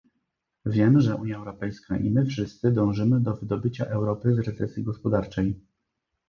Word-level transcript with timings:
Wiem, 0.65 0.99
że 1.01 1.15
Unia 1.15 1.37
Europejska 1.37 1.97
i 1.97 2.11
my 2.11 2.25
wszyscy 2.25 2.71
dążymy 2.71 3.19
do 3.19 3.33
wydobycia 3.35 3.85
Europy 3.85 4.35
z 4.35 4.39
recesji 4.39 4.83
gospodarczej 4.83 5.59